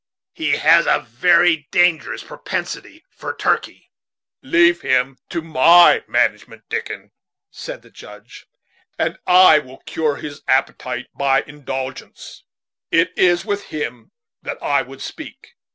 He 0.33 0.53
has 0.53 0.87
a 0.87 1.05
very 1.07 1.67
dangerous 1.69 2.23
propensity 2.23 3.05
for 3.11 3.35
turkey." 3.35 3.91
"Leave 4.41 4.81
him 4.81 5.19
to 5.29 5.43
my 5.43 6.03
management, 6.07 6.63
Dickon," 6.69 7.11
said 7.51 7.83
the 7.83 7.91
Judge, 7.91 8.47
"and 8.97 9.19
I 9.27 9.59
will 9.59 9.83
cure 9.85 10.15
his 10.15 10.41
appetite 10.47 11.05
by 11.13 11.43
indulgence. 11.43 12.43
It 12.89 13.15
is 13.15 13.45
with 13.45 13.65
him 13.65 14.11
that 14.41 14.57
I 14.63 14.81
would 14.81 15.03
speak. 15.03 15.53